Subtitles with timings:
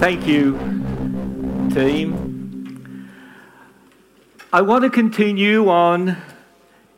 [0.00, 0.58] Thank you,
[1.72, 3.08] team.
[4.52, 6.16] I want to continue on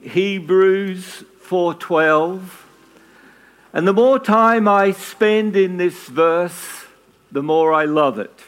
[0.00, 2.64] Hebrews 4:12.
[3.72, 6.86] And the more time I spend in this verse,
[7.30, 8.44] the more I love it.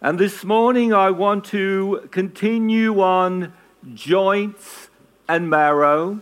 [0.00, 3.52] And this morning I want to continue on
[3.94, 4.90] joints
[5.28, 6.20] and marrow.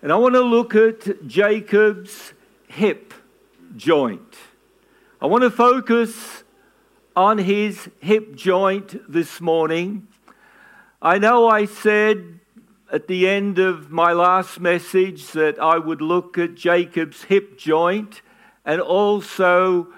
[0.00, 2.32] And I want to look at Jacob's
[2.68, 3.12] hip
[3.76, 4.36] joint.
[5.18, 6.44] I want to focus
[7.16, 10.08] on his hip joint this morning.
[11.00, 12.40] I know I said
[12.92, 18.20] at the end of my last message that I would look at Jacob's hip joint
[18.66, 19.88] and also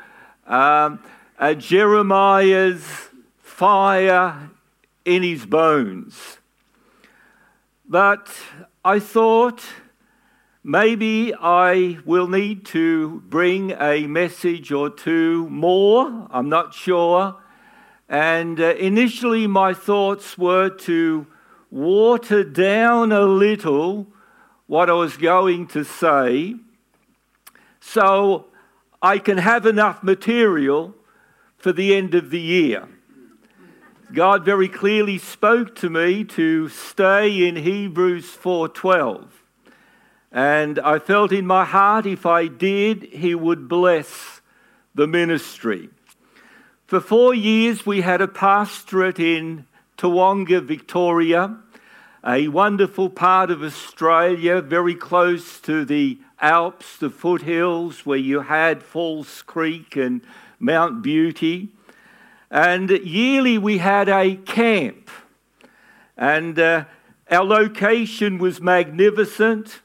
[0.46, 1.02] um,
[1.37, 3.09] uh, Jeremiah's
[3.43, 4.51] fire
[5.05, 6.38] in his bones.
[7.88, 8.30] But
[8.85, 9.65] I thought
[10.62, 16.29] maybe I will need to bring a message or two more.
[16.30, 17.37] I'm not sure.
[18.09, 21.27] And uh, initially, my thoughts were to
[21.71, 24.07] water down a little
[24.66, 26.57] what I was going to say
[27.80, 28.47] so
[29.01, 30.95] I can have enough material
[31.57, 32.88] for the end of the year.
[34.13, 39.38] God very clearly spoke to me to stay in Hebrews 4:12.
[40.30, 44.40] And I felt in my heart if I did, he would bless
[44.95, 45.88] the ministry.
[46.87, 51.57] For 4 years we had a pastorate in Tawonga, Victoria,
[52.24, 58.82] a wonderful part of Australia, very close to the Alps, the foothills where you had
[58.82, 60.20] Falls Creek and
[60.60, 61.70] Mount Beauty.
[62.51, 65.10] And yearly we had a camp.
[66.16, 66.84] And uh,
[67.31, 69.81] our location was magnificent.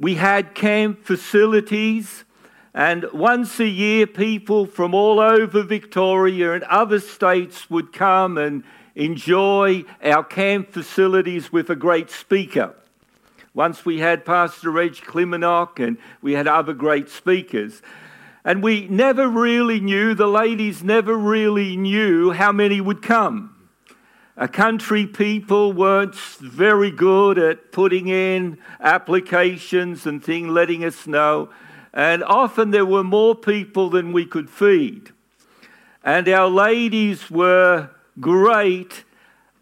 [0.00, 2.24] We had camp facilities.
[2.72, 8.64] And once a year, people from all over Victoria and other states would come and
[8.94, 12.74] enjoy our camp facilities with a great speaker.
[13.52, 17.82] Once we had Pastor Reg Klimionok and we had other great speakers.
[18.42, 23.49] And we never really knew, the ladies never really knew how many would come.
[24.40, 31.50] A country people weren't very good at putting in applications and things, letting us know.
[31.92, 35.10] And often there were more people than we could feed.
[36.02, 39.04] And our ladies were great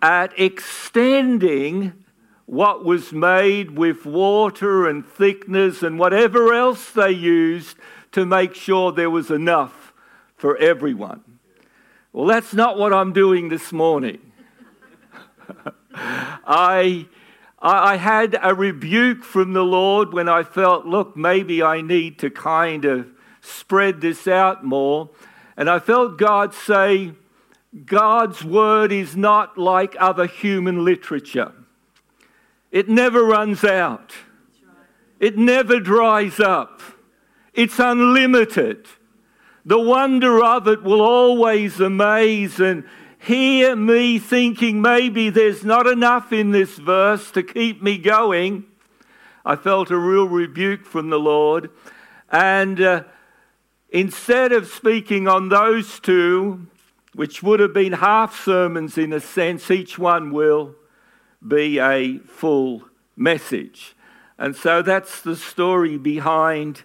[0.01, 2.05] at extending
[2.47, 7.77] what was made with water and thickness and whatever else they used
[8.13, 9.93] to make sure there was enough
[10.37, 11.25] for everyone.
[12.13, 14.28] Well, that's not what I'm doing this morning.
[16.49, 17.07] I,
[17.61, 22.31] I had a rebuke from the Lord when I felt, look, maybe I need to
[22.31, 23.07] kind of
[23.43, 25.11] spread this out more.
[25.59, 27.13] And I felt God say,
[27.85, 31.53] God's word is not like other human literature.
[32.71, 34.15] It never runs out.
[35.21, 36.81] It never dries up.
[37.53, 38.87] It's unlimited.
[39.67, 42.85] The wonder of it will always amaze and
[43.29, 48.65] hear me thinking maybe there's not enough in this verse to keep me going.
[49.45, 51.71] I felt a real rebuke from the Lord.
[52.33, 53.05] And uh,
[53.91, 56.69] instead of speaking on those two,
[57.15, 60.75] which would have been half sermons in a sense, each one will
[61.47, 62.85] be a full
[63.15, 63.95] message.
[64.39, 66.83] And so that's the story behind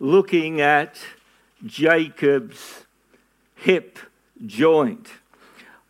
[0.00, 0.98] looking at
[1.64, 2.84] Jacob's
[3.54, 4.00] hip
[4.44, 5.08] joint.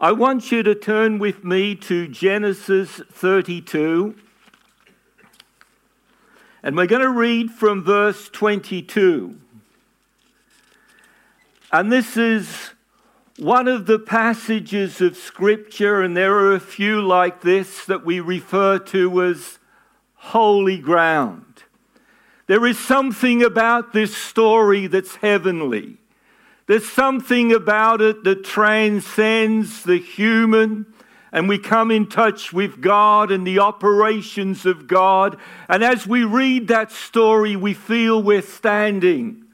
[0.01, 4.17] I want you to turn with me to Genesis 32.
[6.65, 9.39] And we're going to read from verse 22.
[11.71, 12.71] And this is
[13.39, 18.19] one of the passages of Scripture, and there are a few like this that we
[18.19, 19.61] refer to as
[20.17, 21.63] holy ground.
[22.49, 25.99] There is something about this story that's heavenly.
[26.67, 30.87] There's something about it that transcends the human,
[31.31, 35.37] and we come in touch with God and the operations of God.
[35.69, 39.45] And as we read that story, we feel we're standing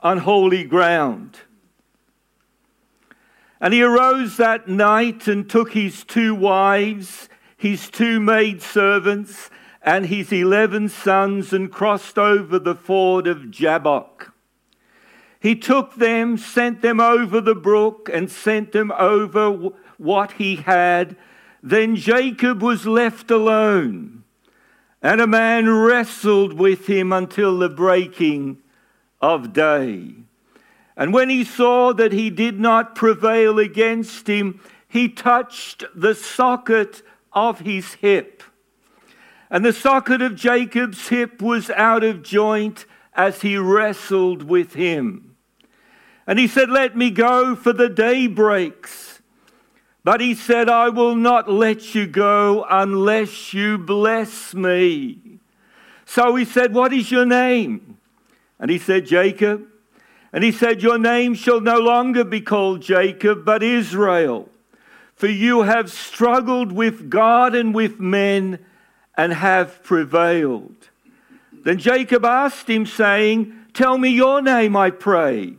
[0.00, 1.38] on holy ground.
[3.60, 9.50] And he arose that night and took his two wives, his two maidservants,
[9.82, 14.32] and his eleven sons and crossed over the ford of Jabbok.
[15.40, 21.16] He took them, sent them over the brook, and sent them over what he had.
[21.62, 24.24] Then Jacob was left alone,
[25.02, 28.58] and a man wrestled with him until the breaking
[29.20, 30.14] of day.
[30.96, 37.02] And when he saw that he did not prevail against him, he touched the socket
[37.32, 38.42] of his hip.
[39.50, 45.27] And the socket of Jacob's hip was out of joint as he wrestled with him.
[46.28, 49.20] And he said, Let me go, for the day breaks.
[50.04, 55.40] But he said, I will not let you go unless you bless me.
[56.04, 57.96] So he said, What is your name?
[58.60, 59.66] And he said, Jacob.
[60.30, 64.50] And he said, Your name shall no longer be called Jacob, but Israel.
[65.16, 68.58] For you have struggled with God and with men
[69.16, 70.76] and have prevailed.
[71.64, 75.56] Then Jacob asked him, saying, Tell me your name, I pray.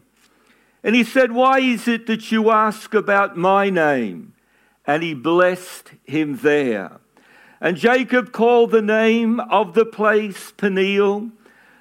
[0.83, 4.33] And he said, Why is it that you ask about my name?
[4.85, 6.99] And he blessed him there.
[7.61, 11.31] And Jacob called the name of the place Peniel,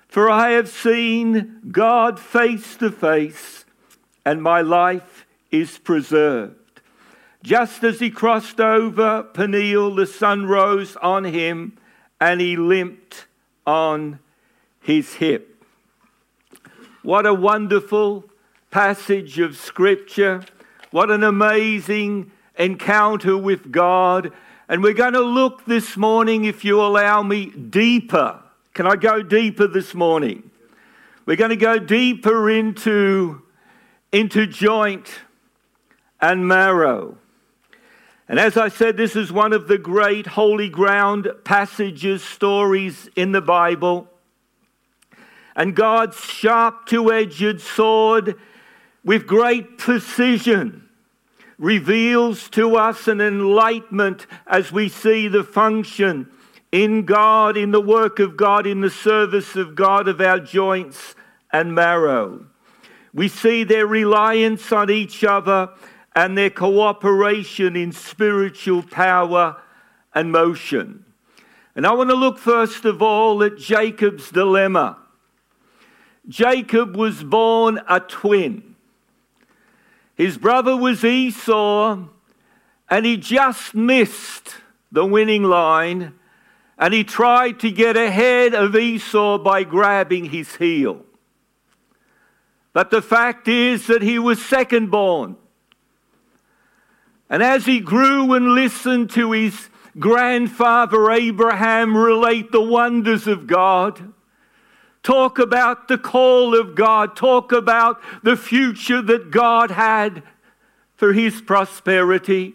[0.08, 3.64] for I have seen God face to face,
[4.24, 6.54] and my life is preserved.
[7.42, 11.78] Just as he crossed over Peniel, the sun rose on him,
[12.20, 13.26] and he limped
[13.64, 14.18] on
[14.80, 15.64] his hip.
[17.02, 18.28] What a wonderful
[18.70, 20.44] passage of Scripture.
[20.90, 24.32] What an amazing encounter with God.
[24.68, 28.40] And we're going to look this morning, if you allow me, deeper.
[28.74, 30.50] Can I go deeper this morning?
[31.24, 33.42] We're going to go deeper into,
[34.12, 35.20] into joint
[36.20, 37.16] and marrow.
[38.28, 43.32] And as I said, this is one of the great holy ground passages, stories in
[43.32, 44.08] the Bible.
[45.56, 48.36] And God's sharp two edged sword,
[49.04, 50.88] with great precision,
[51.58, 56.30] reveals to us an enlightenment as we see the function
[56.70, 61.14] in God, in the work of God, in the service of God of our joints
[61.52, 62.46] and marrow.
[63.14, 65.70] We see their reliance on each other
[66.14, 69.56] and their cooperation in spiritual power
[70.14, 71.04] and motion.
[71.74, 74.98] And I want to look first of all at Jacob's dilemma.
[76.28, 78.67] Jacob was born a twin.
[80.18, 81.96] His brother was Esau,
[82.90, 84.56] and he just missed
[84.90, 86.12] the winning line,
[86.76, 91.04] and he tried to get ahead of Esau by grabbing his heel.
[92.72, 95.36] But the fact is that he was second born.
[97.30, 99.68] And as he grew and listened to his
[100.00, 104.12] grandfather Abraham relate the wonders of God,
[105.02, 110.22] talk about the call of God, talk about the future that God had
[110.96, 112.54] for his prosperity.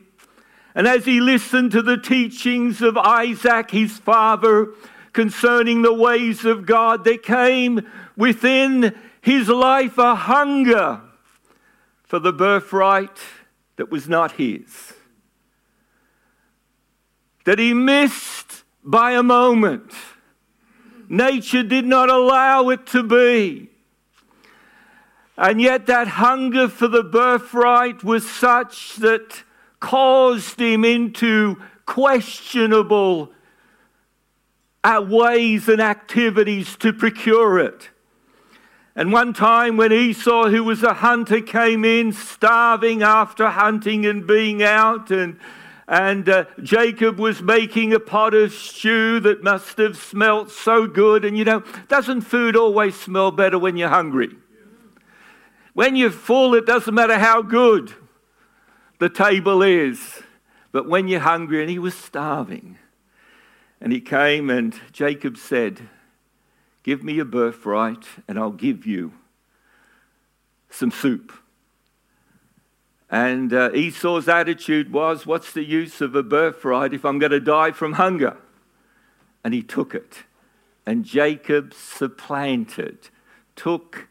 [0.75, 4.73] And as he listened to the teachings of Isaac, his father,
[5.13, 7.87] concerning the ways of God, there came
[8.17, 11.01] within his life a hunger
[12.03, 13.19] for the birthright
[13.77, 14.93] that was not his.
[17.45, 19.91] That he missed by a moment.
[21.13, 23.69] Nature did not allow it to be.
[25.37, 29.43] And yet, that hunger for the birthright was such that
[29.79, 33.31] caused him into questionable
[34.83, 37.89] uh, ways and activities to procure it.
[38.95, 44.25] And one time when Esau, who was a hunter, came in starving after hunting and
[44.25, 45.39] being out, and,
[45.87, 51.25] and uh, Jacob was making a pot of stew that must have smelt so good.
[51.25, 54.29] And you know, doesn't food always smell better when you're hungry?
[55.73, 57.93] When you're full, it doesn't matter how good
[58.99, 60.21] the table is.
[60.71, 62.77] But when you're hungry, and he was starving,
[63.81, 65.89] and he came, and Jacob said,
[66.83, 69.13] Give me a birthright, and I'll give you
[70.69, 71.31] some soup.
[73.13, 77.39] And uh, Esau's attitude was, What's the use of a birthright if I'm going to
[77.39, 78.37] die from hunger?
[79.43, 80.23] And he took it.
[80.83, 83.09] And Jacob supplanted,
[83.55, 84.07] took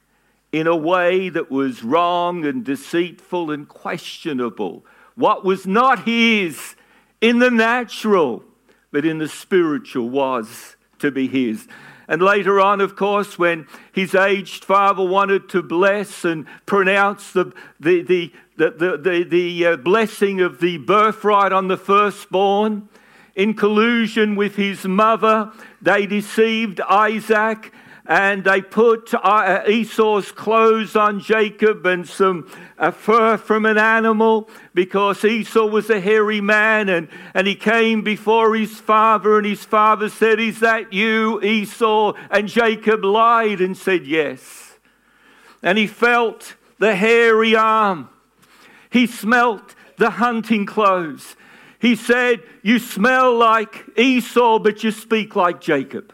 [0.52, 6.76] in a way that was wrong and deceitful and questionable what was not his
[7.20, 8.44] in the natural,
[8.92, 11.66] but in the spiritual was to be his.
[12.06, 17.52] And later on, of course, when his aged father wanted to bless and pronounce the,
[17.80, 18.32] the, the,
[18.70, 22.88] the, the, the, uh, blessing of the birthright on the firstborn,
[23.34, 25.50] in collusion with his mother,
[25.80, 27.72] they deceived Isaac
[28.04, 34.50] and they put uh, Esau's clothes on Jacob and some uh, fur from an animal
[34.74, 39.64] because Esau was a hairy man and, and he came before his father and his
[39.64, 42.14] father said, Is that you, Esau?
[42.30, 44.78] And Jacob lied and said, Yes.
[45.62, 48.08] And he felt the hairy arm.
[48.92, 51.34] He smelt the hunting clothes.
[51.78, 56.12] He said, You smell like Esau, but you speak like Jacob.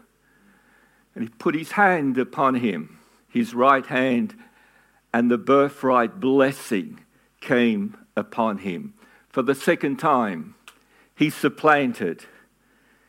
[1.14, 4.36] And he put his hand upon him, his right hand,
[5.12, 7.00] and the birthright blessing
[7.40, 8.94] came upon him.
[9.28, 10.54] For the second time,
[11.16, 12.26] he supplanted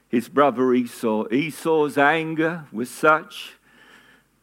[0.07, 1.25] his brother Esau.
[1.31, 3.53] Esau's anger was such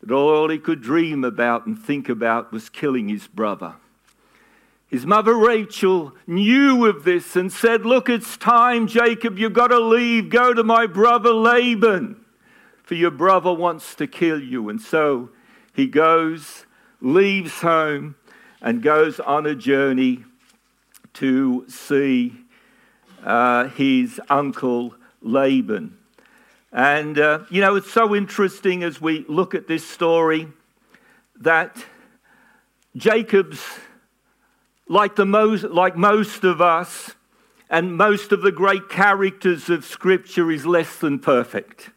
[0.01, 3.75] that all he could dream about and think about was killing his brother.
[4.97, 9.79] His mother Rachel knew of this and said, Look, it's time, Jacob, you've got to
[9.79, 10.31] leave.
[10.31, 12.25] Go to my brother Laban,
[12.83, 14.71] for your brother wants to kill you.
[14.71, 15.29] And so
[15.75, 16.65] he goes,
[17.03, 18.15] leaves home,
[18.63, 20.25] and goes on a journey
[21.13, 22.33] to see
[23.23, 25.95] uh, his uncle Laban.
[26.73, 30.49] And, uh, you know, it's so interesting as we look at this story
[31.41, 31.85] that
[32.97, 33.63] Jacob's,
[34.89, 37.15] like, the most, like most of us
[37.69, 41.91] and most of the great characters of Scripture, is less than perfect.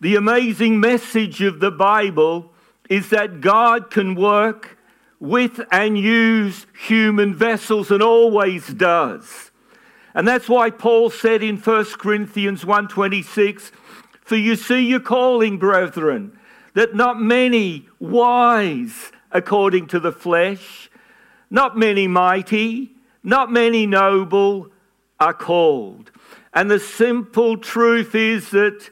[0.00, 2.52] The amazing message of the Bible
[2.90, 4.76] is that God can work
[5.18, 9.50] with and use human vessels and always does.
[10.14, 13.72] And that's why Paul said in 1 Corinthians 1:26,
[14.22, 16.38] "For you see your calling, brethren,
[16.74, 20.90] that not many wise according to the flesh,
[21.54, 22.90] not many mighty,
[23.22, 24.68] not many noble
[25.18, 26.10] are called."
[26.52, 28.90] And the simple truth is that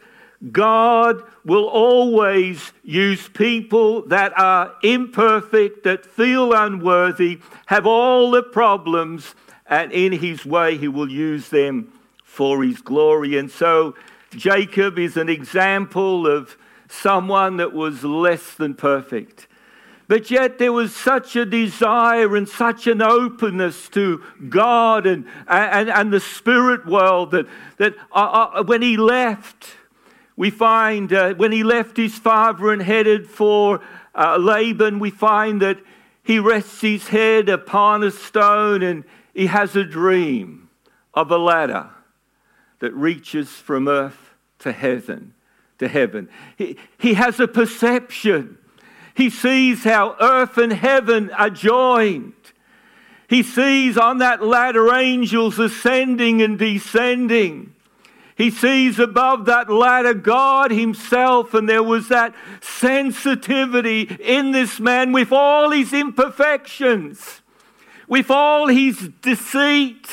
[0.50, 9.34] God will always use people that are imperfect, that feel unworthy, have all the problems,
[9.68, 11.92] and in his way, he will use them
[12.24, 13.36] for his glory.
[13.36, 13.94] And so,
[14.34, 16.56] Jacob is an example of
[16.88, 19.46] someone that was less than perfect.
[20.08, 25.88] But yet, there was such a desire and such an openness to God and, and,
[25.88, 27.46] and the spirit world that,
[27.78, 29.68] that uh, uh, when he left,
[30.36, 33.80] we find uh, when he left his father and headed for
[34.14, 35.78] uh, Laban, we find that
[36.22, 39.04] he rests his head upon a stone and
[39.34, 40.68] he has a dream
[41.14, 41.90] of a ladder
[42.78, 45.34] that reaches from earth to heaven.
[45.78, 46.28] To heaven.
[46.56, 48.58] He, he has a perception.
[49.14, 52.32] He sees how earth and heaven are joined.
[53.28, 57.74] He sees on that ladder angels ascending and descending.
[58.36, 65.12] He sees above that ladder God Himself, and there was that sensitivity in this man
[65.12, 67.42] with all his imperfections
[68.12, 70.06] with all his deceit.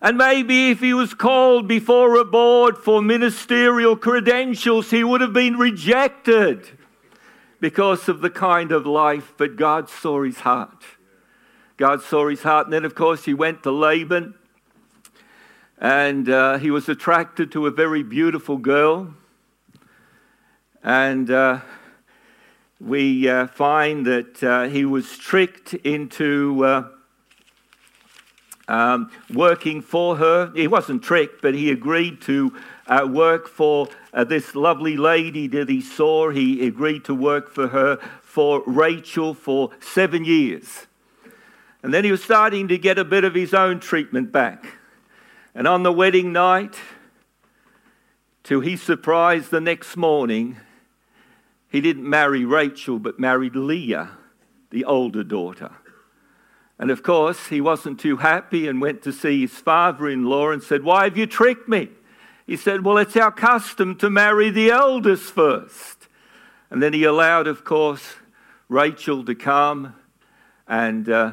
[0.00, 5.32] And maybe if he was called before a board for ministerial credentials, he would have
[5.32, 6.68] been rejected
[7.62, 9.34] because of the kind of life.
[9.38, 10.82] But God saw his heart.
[11.76, 12.66] God saw his heart.
[12.66, 14.34] And then, of course, he went to Laban
[15.78, 19.14] and uh, he was attracted to a very beautiful girl.
[20.82, 21.60] And uh,
[22.80, 26.88] we uh, find that uh, he was tricked into uh,
[28.72, 30.50] um, working for her.
[30.54, 35.68] He wasn't tricked, but he agreed to uh, work for uh, this lovely lady that
[35.68, 36.30] he saw.
[36.30, 40.86] He agreed to work for her, for Rachel, for seven years.
[41.82, 44.64] And then he was starting to get a bit of his own treatment back.
[45.54, 46.76] And on the wedding night,
[48.44, 50.56] to his surprise the next morning,
[51.68, 54.12] he didn't marry Rachel, but married Leah,
[54.70, 55.72] the older daughter.
[56.78, 60.50] And of course, he wasn't too happy and went to see his father in law
[60.50, 61.90] and said, Why have you tricked me?
[62.46, 66.08] He said, Well, it's our custom to marry the eldest first.
[66.70, 68.14] And then he allowed, of course,
[68.68, 69.94] Rachel to come
[70.66, 71.32] and, uh,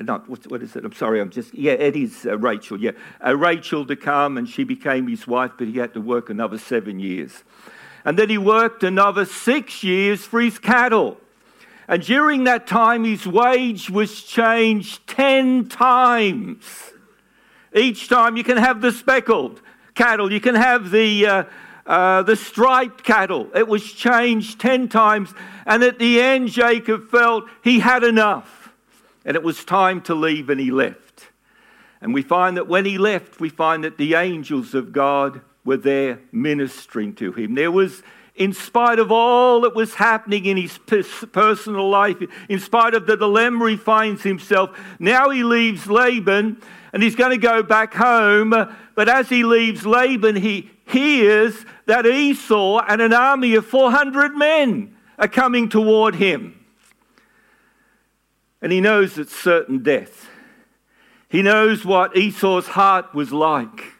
[0.00, 0.84] not, what, what is it?
[0.84, 2.92] I'm sorry, I'm just, yeah, it is uh, Rachel, yeah.
[3.24, 6.58] Uh, Rachel to come and she became his wife, but he had to work another
[6.58, 7.44] seven years.
[8.04, 11.20] And then he worked another six years for his cattle.
[11.92, 16.64] And during that time, his wage was changed 10 times.
[17.76, 19.60] Each time you can have the speckled
[19.94, 21.44] cattle, you can have the, uh,
[21.84, 23.50] uh, the striped cattle.
[23.54, 25.34] It was changed 10 times.
[25.66, 28.72] And at the end, Jacob felt he had enough.
[29.26, 31.28] And it was time to leave, and he left.
[32.00, 35.76] And we find that when he left, we find that the angels of God were
[35.76, 37.54] there ministering to him.
[37.54, 38.02] There was,
[38.34, 40.78] in spite of all that was happening in his
[41.32, 42.16] personal life,
[42.48, 46.60] in spite of the dilemma he finds himself, now he leaves Laban
[46.92, 48.50] and he's going to go back home.
[48.94, 54.96] But as he leaves Laban, he hears that Esau and an army of 400 men
[55.18, 56.58] are coming toward him.
[58.60, 60.28] And he knows it's certain death.
[61.28, 63.91] He knows what Esau's heart was like.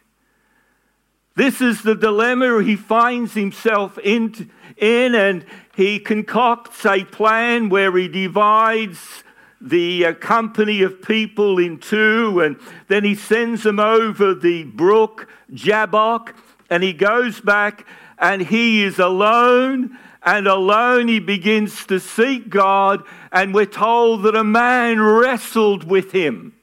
[1.35, 5.43] This is the dilemma he finds himself in, in, and
[5.75, 9.23] he concocts a plan where he divides
[9.59, 15.27] the uh, company of people in two, and then he sends them over the brook
[15.51, 16.35] Jabbok,
[16.69, 17.87] and he goes back,
[18.19, 24.35] and he is alone, and alone he begins to seek God, and we're told that
[24.35, 26.53] a man wrestled with him.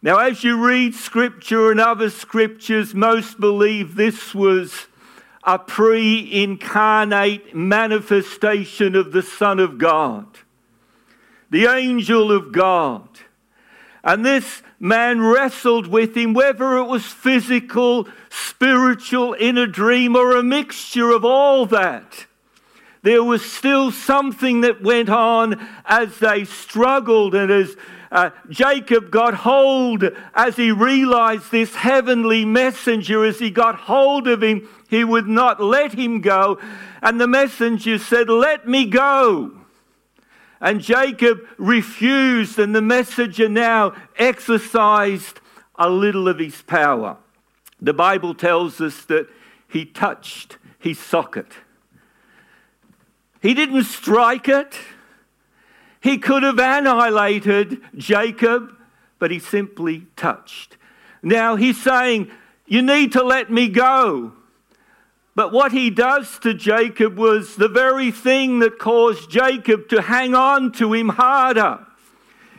[0.00, 4.86] Now, as you read scripture and other scriptures, most believe this was
[5.42, 10.26] a pre incarnate manifestation of the Son of God,
[11.50, 13.08] the angel of God.
[14.04, 20.36] And this man wrestled with him, whether it was physical, spiritual, in a dream, or
[20.36, 22.26] a mixture of all that.
[23.02, 27.76] There was still something that went on as they struggled and as
[28.10, 34.42] uh, Jacob got hold as he realized this heavenly messenger, as he got hold of
[34.42, 36.58] him, he would not let him go.
[37.02, 39.52] And the messenger said, Let me go.
[40.60, 45.40] And Jacob refused, and the messenger now exercised
[45.76, 47.16] a little of his power.
[47.80, 49.28] The Bible tells us that
[49.68, 51.52] he touched his socket.
[53.40, 54.74] He didn't strike it.
[56.00, 58.76] He could have annihilated Jacob,
[59.18, 60.76] but he simply touched.
[61.22, 62.30] Now he's saying,
[62.66, 64.32] You need to let me go.
[65.34, 70.34] But what he does to Jacob was the very thing that caused Jacob to hang
[70.34, 71.86] on to him harder.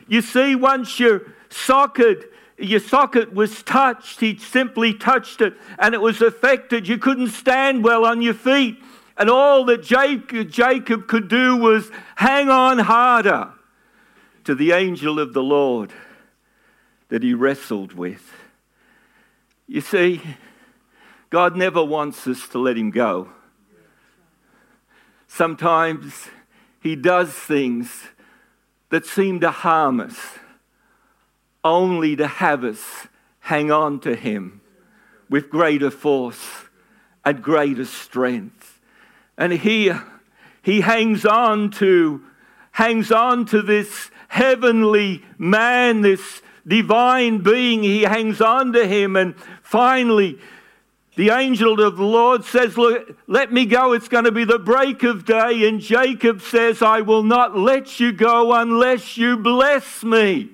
[0.08, 6.00] You see, once your socket, your socket was touched, he simply touched it and it
[6.00, 6.88] was affected.
[6.88, 8.81] You couldn't stand well on your feet.
[9.19, 13.51] And all that Jacob could do was hang on harder
[14.45, 15.91] to the angel of the Lord
[17.09, 18.33] that he wrestled with.
[19.67, 20.22] You see,
[21.29, 23.29] God never wants us to let him go.
[25.27, 26.27] Sometimes
[26.81, 28.05] he does things
[28.89, 30.17] that seem to harm us,
[31.63, 33.07] only to have us
[33.41, 34.61] hang on to him
[35.29, 36.63] with greater force
[37.24, 38.58] and greater strength.
[39.39, 39.89] And he,
[40.61, 42.21] he hangs on to,
[42.71, 47.81] hangs on to this heavenly man, this divine being.
[47.81, 49.15] He hangs on to him.
[49.15, 50.37] And finally,
[51.15, 53.93] the angel of the Lord says, Look, let me go.
[53.93, 55.65] It's going to be the break of day.
[55.69, 60.49] And Jacob says, I will not let you go unless you bless me.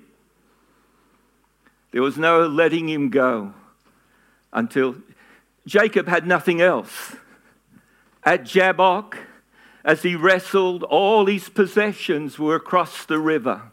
[1.92, 3.52] There was no letting him go
[4.54, 4.98] until
[5.66, 7.16] Jacob had nothing else
[8.26, 9.18] at Jabbok,
[9.84, 13.72] as he wrestled, all his possessions were across the river.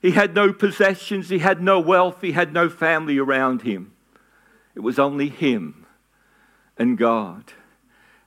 [0.00, 3.92] He had no possessions, he had no wealth, he had no family around him.
[4.74, 5.86] It was only him
[6.76, 7.52] and God.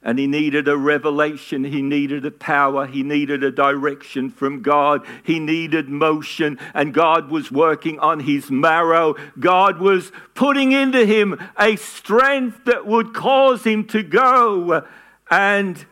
[0.06, 1.64] And he needed a revelation.
[1.64, 2.86] He needed a power.
[2.86, 5.04] He needed a direction from God.
[5.24, 6.60] He needed motion.
[6.76, 9.16] And God was working on his marrow.
[9.40, 14.86] God was putting into him a strength that would cause him to go
[15.32, 15.84] and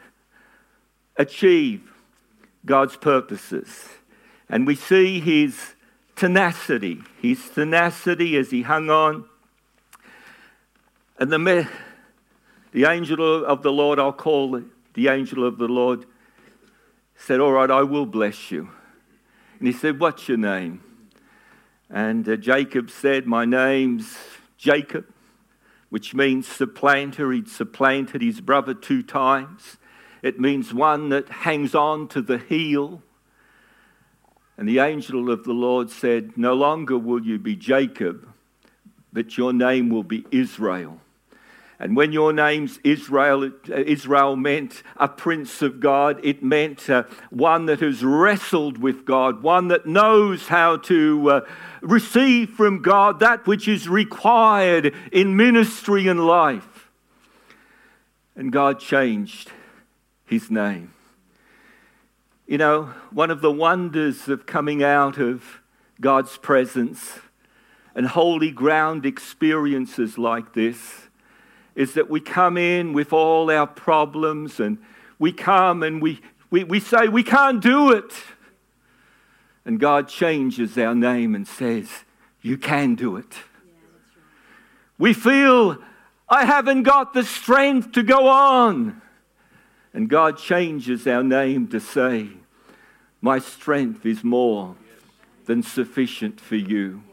[1.17, 1.91] achieve
[2.67, 3.89] God's purposes.
[4.47, 5.73] And we see his
[6.15, 9.25] tenacity, his tenacity as he hung on.
[11.17, 11.39] And the
[12.73, 14.59] the angel of the Lord, I'll call
[14.95, 16.05] the angel of the Lord,
[17.15, 18.69] said, All right, I will bless you.
[19.59, 20.83] And he said, What's your name?
[21.89, 24.17] And uh, Jacob said, My name's
[24.57, 25.05] Jacob,
[25.89, 27.31] which means supplanter.
[27.31, 29.77] He'd supplanted his brother two times.
[30.23, 33.03] It means one that hangs on to the heel.
[34.57, 38.27] And the angel of the Lord said, No longer will you be Jacob,
[39.11, 40.99] but your name will be Israel.
[41.79, 46.19] And when your name's Israel, Israel meant a prince of God.
[46.23, 51.41] It meant uh, one that has wrestled with God, one that knows how to uh,
[51.81, 56.89] receive from God that which is required in ministry and life.
[58.35, 59.51] And God changed
[60.25, 60.93] his name.
[62.47, 65.61] You know, one of the wonders of coming out of
[65.99, 67.19] God's presence
[67.95, 71.07] and holy ground experiences like this
[71.75, 74.77] is that we come in with all our problems and
[75.19, 78.13] we come and we, we, we say, We can't do it.
[79.65, 81.89] And God changes our name and says,
[82.41, 83.31] You can do it.
[83.31, 84.23] Yeah, right.
[84.97, 85.77] We feel,
[86.29, 89.01] I haven't got the strength to go on.
[89.93, 92.29] And God changes our name to say,
[93.21, 94.75] My strength is more
[95.45, 97.03] than sufficient for you.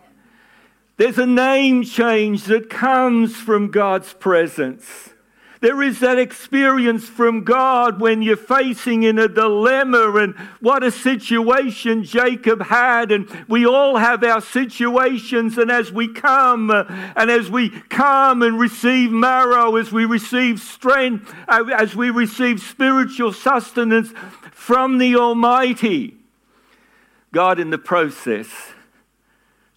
[1.00, 5.08] There's a name change that comes from God's presence.
[5.62, 10.90] There is that experience from God when you're facing in a dilemma and what a
[10.90, 13.12] situation Jacob had.
[13.12, 15.56] And we all have our situations.
[15.56, 16.84] And as we come uh,
[17.16, 22.60] and as we come and receive marrow, as we receive strength, uh, as we receive
[22.60, 24.12] spiritual sustenance
[24.52, 26.18] from the Almighty,
[27.32, 28.48] God in the process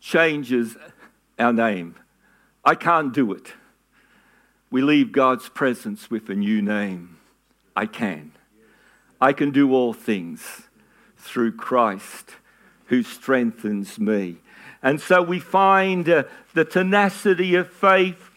[0.02, 0.76] changes
[1.38, 1.96] our name.
[2.64, 3.54] I can't do it
[4.74, 7.18] we leave God's presence with a new name.
[7.76, 8.32] I can.
[9.22, 10.64] I can do all things
[11.16, 12.32] through Christ
[12.88, 14.38] who strengthens me.
[14.82, 16.24] And so we find uh,
[16.56, 18.32] the tenacity of faith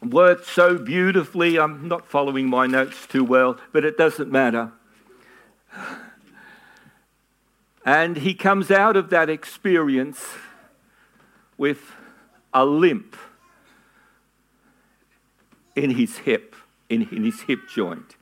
[0.00, 1.58] worked so beautifully.
[1.58, 4.70] I'm not following my notes too well, but it doesn't matter.
[7.84, 10.24] And he comes out of that experience
[11.58, 11.95] with
[12.56, 13.14] a limp
[15.76, 16.56] in his hip,
[16.88, 18.16] in, in his hip joint.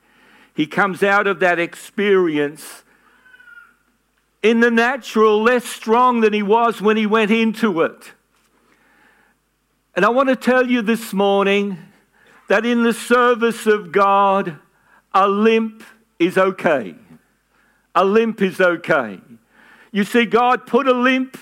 [0.53, 2.83] He comes out of that experience
[4.43, 8.11] in the natural less strong than he was when he went into it.
[9.95, 11.77] And I want to tell you this morning
[12.49, 14.59] that in the service of God,
[15.13, 15.81] a limp
[16.19, 16.93] is okay.
[17.95, 19.21] A limp is okay.
[19.93, 21.37] You see, God put a limp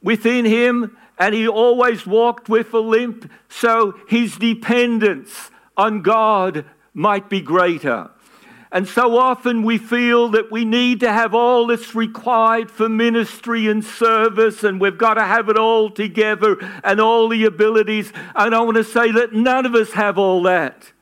[0.00, 7.28] within him and he always walked with a limp, so his dependence on God might
[7.28, 8.10] be greater.
[8.70, 13.66] And so often we feel that we need to have all that's required for ministry
[13.66, 18.12] and service, and we've got to have it all together and all the abilities.
[18.34, 20.92] And I want to say that none of us have all that.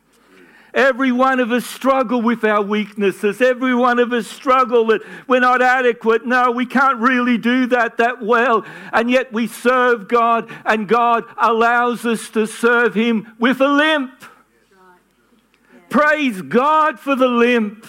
[0.76, 3.40] Every one of us struggle with our weaknesses.
[3.40, 6.26] Every one of us struggle that we're not adequate.
[6.26, 8.62] No, we can't really do that that well.
[8.92, 14.22] And yet we serve God, and God allows us to serve Him with a limp.
[15.88, 17.86] Praise God for the limp.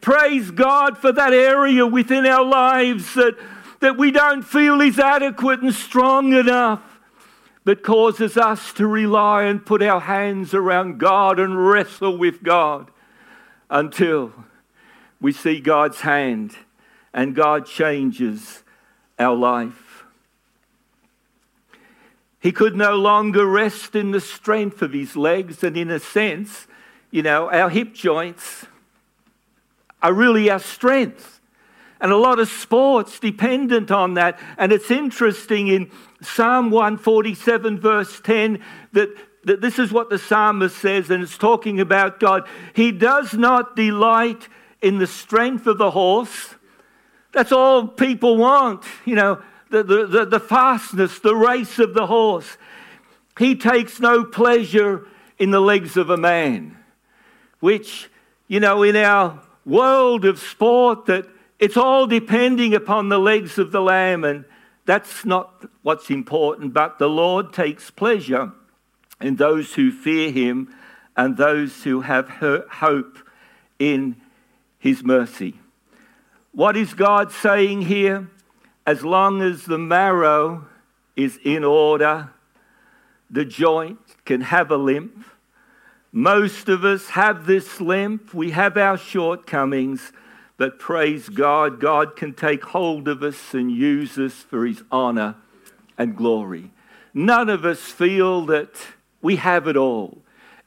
[0.00, 3.36] Praise God for that area within our lives that,
[3.80, 6.82] that we don't feel is adequate and strong enough
[7.70, 12.90] that causes us to rely and put our hands around God and wrestle with God
[13.70, 14.32] until
[15.20, 16.56] we see God's hand
[17.14, 18.64] and God changes
[19.20, 20.02] our life.
[22.40, 26.66] He could no longer rest in the strength of his legs, and in a sense,
[27.12, 28.66] you know, our hip joints
[30.02, 31.40] are really our strength.
[32.00, 34.40] And a lot of sports dependent on that.
[34.58, 39.08] And it's interesting in Psalm 147, verse 10, that,
[39.44, 42.46] that this is what the psalmist says, and it's talking about God.
[42.74, 44.48] He does not delight
[44.82, 46.54] in the strength of the horse.
[47.32, 52.06] That's all people want, you know, the, the, the, the fastness, the race of the
[52.06, 52.58] horse.
[53.38, 55.06] He takes no pleasure
[55.38, 56.76] in the legs of a man,
[57.60, 58.10] which,
[58.48, 61.26] you know, in our world of sport that
[61.58, 64.44] it's all depending upon the legs of the lamb, and
[64.84, 68.52] that's not what's important, but the Lord takes pleasure
[69.20, 70.74] in those who fear him
[71.16, 73.18] and those who have hope
[73.78, 74.16] in
[74.78, 75.54] his mercy.
[76.52, 78.28] What is God saying here?
[78.86, 80.66] As long as the marrow
[81.14, 82.30] is in order,
[83.30, 85.24] the joint can have a limp.
[86.12, 88.34] Most of us have this limp.
[88.34, 90.12] We have our shortcomings.
[90.60, 95.36] But praise God, God can take hold of us and use us for His honor
[95.96, 96.70] and glory.
[97.14, 98.74] None of us feel that
[99.22, 100.18] we have it all.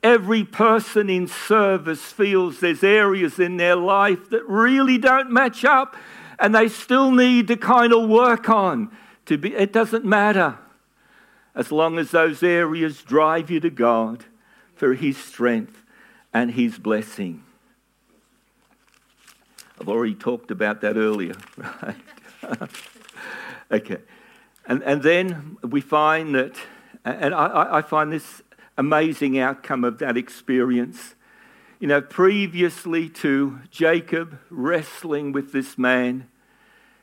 [0.02, 5.96] Every person in service feels there's areas in their life that really don't match up
[6.40, 8.90] and they still need to kind of work on
[9.28, 10.58] to be it doesn't matter
[11.54, 14.26] as long as those areas drive you to God
[14.74, 15.84] for his strength
[16.34, 17.43] and his blessing.
[19.84, 21.98] I've already talked about that earlier, right?
[23.70, 23.98] okay.
[24.66, 26.56] And, and then we find that,
[27.04, 28.42] and I, I find this
[28.78, 31.16] amazing outcome of that experience.
[31.82, 36.30] You know, previously to Jacob wrestling with this man,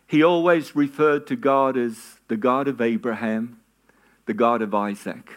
[0.07, 3.61] he always referred to God as the God of Abraham,
[4.25, 5.33] the God of Isaac,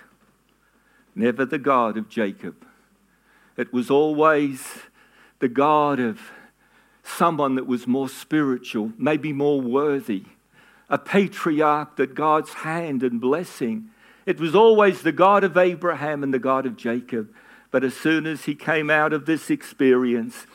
[1.14, 2.66] never the God of Jacob.
[3.58, 4.66] It was always
[5.40, 6.22] the God of
[7.04, 10.24] someone that was more spiritual, maybe more worthy,
[10.90, 13.90] a patriarch that God's hand and blessing.
[14.26, 17.34] It was always the God of Abraham and the God of Jacob.
[17.72, 20.46] But as soon as he came out of this experience,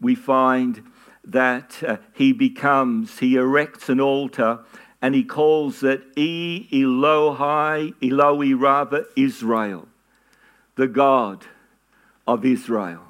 [0.00, 0.82] we find
[1.24, 4.60] that uh, he becomes, he erects an altar
[5.00, 9.88] and he calls it E Elohai, Eloi Rabba, Israel,
[10.76, 11.44] the God
[12.26, 13.02] of Israel.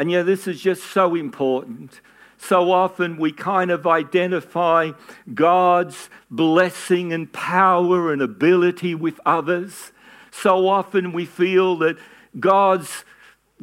[0.00, 2.00] And yeah, this is just so important.
[2.38, 4.92] So often we kind of identify
[5.34, 9.92] God's blessing and power and ability with others.
[10.30, 11.98] So often we feel that
[12.38, 13.04] God's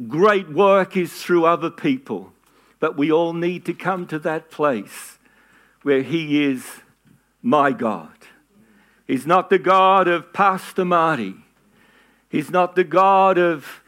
[0.06, 2.32] great work is through other people.
[2.78, 5.18] But we all need to come to that place
[5.82, 6.64] where He is
[7.42, 8.14] my God.
[9.08, 11.34] He's not the God of Pastor Marty.
[12.28, 13.82] He's not the God of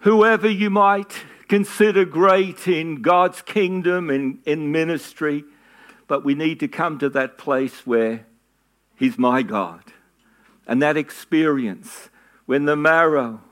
[0.00, 5.44] whoever you might consider great in God's kingdom and in ministry.
[6.08, 8.24] But we need to come to that place where
[8.96, 9.82] He's my God.
[10.66, 12.08] And that experience
[12.46, 13.42] when the marrow,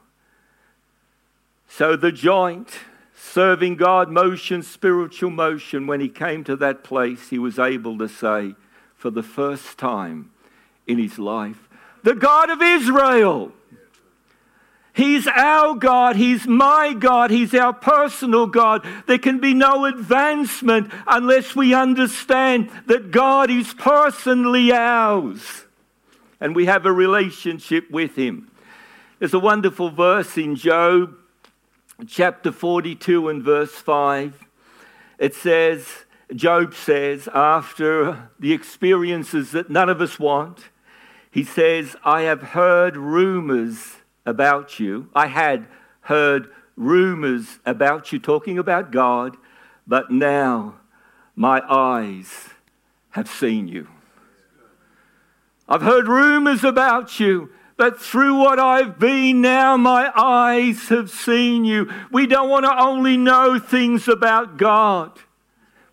[1.68, 2.70] so the joint,
[3.14, 8.08] serving God, motion, spiritual motion, when he came to that place, he was able to
[8.08, 8.54] say,
[8.96, 10.30] for the first time
[10.86, 11.68] in his life,
[12.02, 13.52] the God of Israel.
[14.92, 16.16] He's our God.
[16.16, 17.30] He's my God.
[17.30, 18.86] He's our personal God.
[19.06, 25.64] There can be no advancement unless we understand that God is personally ours
[26.40, 28.50] and we have a relationship with Him.
[29.18, 31.14] There's a wonderful verse in Job
[32.08, 34.46] chapter 42 and verse 5.
[35.18, 35.86] It says,
[36.34, 40.70] Job says, after the experiences that none of us want,
[41.30, 43.96] he says, I have heard rumors
[44.30, 45.10] about you.
[45.14, 45.66] I had
[46.02, 49.36] heard rumors about you talking about God,
[49.86, 50.76] but now
[51.36, 52.48] my eyes
[53.10, 53.88] have seen you.
[55.68, 61.64] I've heard rumors about you, but through what I've been now, my eyes have seen
[61.64, 61.90] you.
[62.10, 65.18] We don't want to only know things about God,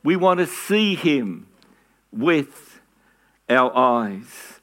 [0.04, 1.48] we want to see Him
[2.12, 2.80] with
[3.50, 4.60] our eyes.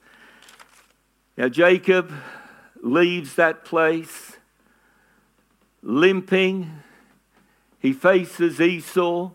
[1.37, 2.13] Now, Jacob
[2.85, 4.37] leaves that place
[5.83, 6.71] limping.
[7.81, 9.31] He faces Esau.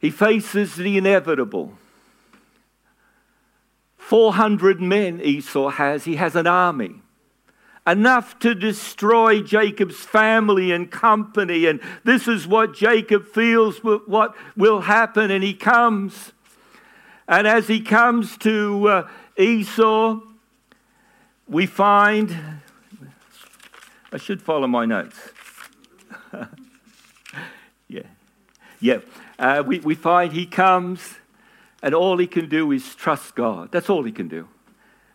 [0.00, 1.74] He faces the inevitable.
[3.98, 6.04] 400 men Esau has.
[6.04, 7.02] He has an army.
[7.86, 11.66] Enough to destroy Jacob's family and company.
[11.66, 15.30] And this is what Jacob feels what will happen.
[15.30, 16.32] And he comes.
[17.28, 20.20] And as he comes to uh, Esau,
[21.48, 22.36] we find.
[24.12, 25.18] I should follow my notes.
[27.88, 28.02] yeah.
[28.80, 28.98] Yeah.
[29.38, 31.16] Uh, we, we find he comes
[31.82, 33.70] and all he can do is trust God.
[33.72, 34.48] That's all he can do.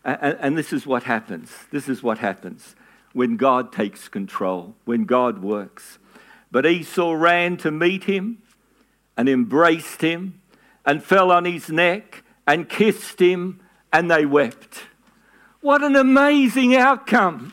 [0.04, 1.50] And, and, this is what happens.
[1.70, 2.74] This is what happens
[3.12, 5.98] when God takes control, when God works.
[6.50, 8.38] But Esau ran to meet him
[9.16, 10.40] and embraced him
[10.84, 13.60] and fell on his neck and kissed him,
[13.92, 14.82] and they wept.
[15.62, 17.52] What an amazing outcome!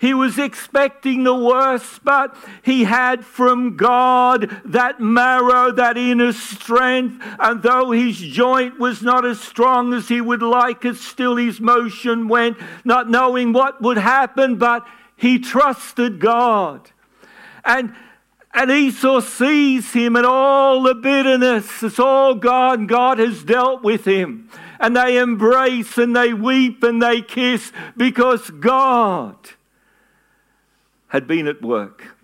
[0.00, 7.22] He was expecting the worst, but he had from God that marrow, that inner strength.
[7.38, 11.60] And though his joint was not as strong as he would like it, still his
[11.60, 16.90] motion went, not knowing what would happen, but he trusted God.
[17.64, 17.94] And
[18.52, 21.82] and Esau sees him and all the bitterness.
[21.82, 24.48] It's all God, God has dealt with him.
[24.80, 29.36] And they embrace and they weep and they kiss because God
[31.08, 32.16] had been at work.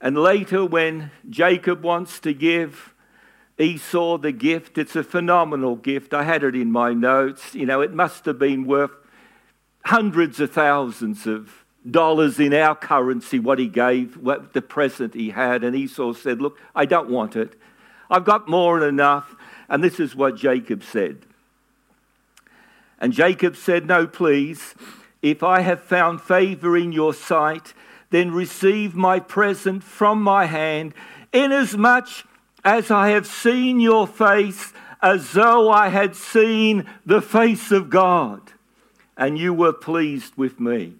[0.00, 2.94] And later, when Jacob wants to give
[3.58, 6.14] Esau the gift, it's a phenomenal gift.
[6.14, 7.54] I had it in my notes.
[7.54, 8.92] You know, it must have been worth
[9.84, 15.30] hundreds of thousands of dollars in our currency, what he gave, what the present he
[15.30, 15.64] had.
[15.64, 17.54] And Esau said, Look, I don't want it.
[18.10, 19.34] I've got more than enough.
[19.68, 21.26] And this is what Jacob said.
[23.00, 24.74] And Jacob said, No, please.
[25.22, 27.74] If I have found favor in your sight,
[28.10, 30.94] then receive my present from my hand,
[31.32, 32.08] inasmuch
[32.64, 38.52] as I have seen your face as though I had seen the face of God,
[39.16, 40.94] and you were pleased with me.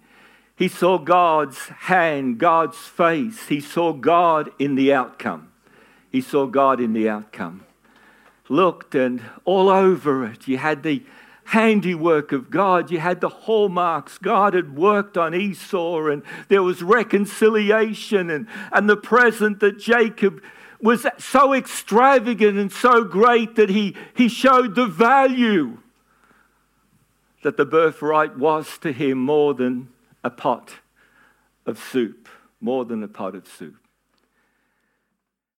[0.57, 3.49] He saw God's hand, God's face.
[3.49, 5.51] He saw God in the outcome.
[6.11, 7.65] He saw God in the outcome.
[8.49, 11.03] Looked and all over it, you had the
[11.51, 12.93] handiwork of God.
[12.93, 14.19] You had the hallmarks.
[14.19, 20.43] God had worked on Esau, and there was reconciliation, and, and the present that Jacob
[20.81, 25.79] was so extravagant and so great that he, he showed the value
[27.43, 29.89] that the birthright was to him more than
[30.23, 30.77] a pot
[31.67, 32.29] of soup,
[32.61, 33.80] more than a pot of soup.